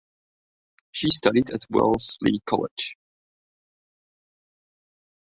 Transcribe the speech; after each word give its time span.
She 0.91 1.11
studied 1.11 1.51
at 1.51 1.67
Wellesley 1.69 2.41
College. 2.43 2.97